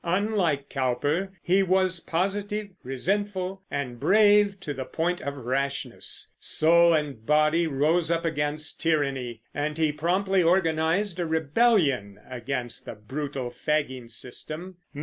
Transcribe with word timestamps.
Unlike 0.03 0.69
Cowper, 0.69 1.33
he 1.43 1.61
was 1.61 1.99
positive, 1.99 2.69
resentful, 2.81 3.61
and 3.69 3.99
brave 3.99 4.59
to 4.61 4.73
the 4.73 4.83
point 4.83 5.21
of 5.21 5.37
rashness; 5.45 6.31
soul 6.39 6.95
and 6.95 7.23
body 7.23 7.67
rose 7.67 8.09
up 8.09 8.25
against 8.25 8.81
tyranny; 8.81 9.43
and 9.53 9.77
he 9.77 9.91
promptly 9.91 10.41
organized 10.41 11.19
a 11.19 11.27
rebellion 11.27 12.19
against 12.27 12.85
the 12.85 12.95
brutal 12.95 13.51
fagging 13.51 14.09
system. 14.09 14.77